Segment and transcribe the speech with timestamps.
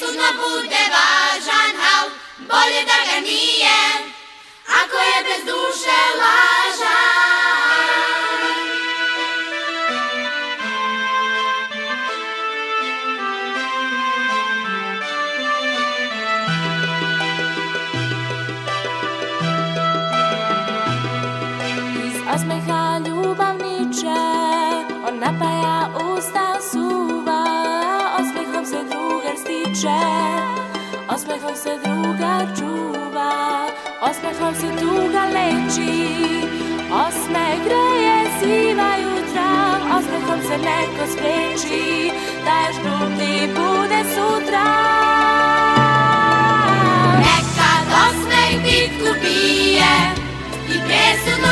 [0.00, 2.06] presudno bude važan, al
[2.38, 3.80] bolje da ga nije,
[4.80, 7.20] ako je bez duše lažan.
[22.06, 24.20] Iz osmeha ljubav niče,
[25.08, 25.79] on napaja
[29.80, 30.00] stiče,
[31.08, 33.66] osmehom se drugar čuva,
[34.02, 35.92] osmehom se tuga leči,
[36.92, 39.50] osmeh greje siva jutra,
[39.96, 42.12] osmehom se neko spreči,
[42.44, 44.66] da još krupni bude sutra.
[47.18, 49.94] Nekad osmeh bitku bije
[50.68, 51.49] i presudno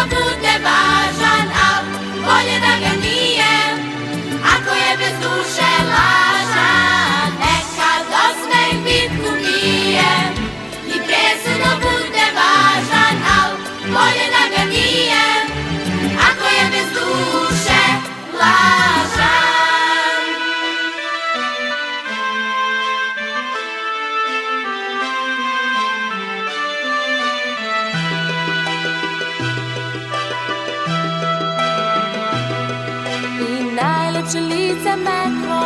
[34.29, 35.61] najlepše lice meko,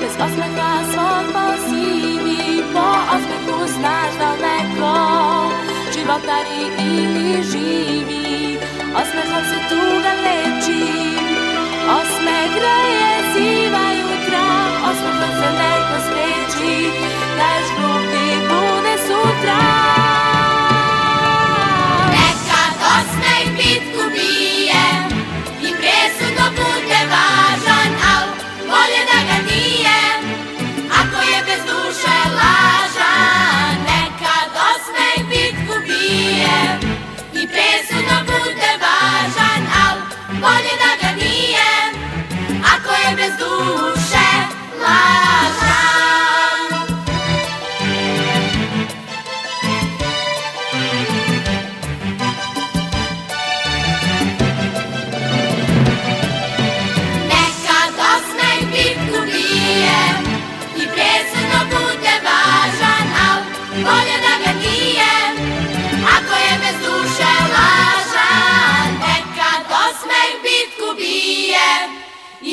[0.00, 4.96] bez osmeha svog posivi, po osmehu znaš da neko
[5.94, 8.58] životari ili živi,
[8.94, 9.85] osmehom se tuga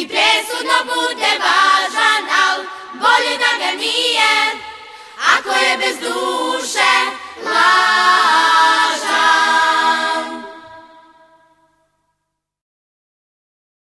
[0.07, 2.57] presudno bude važan, al
[2.93, 4.33] bolje da ga nije,
[5.37, 6.93] ako je bez duše
[7.45, 8.02] lažan.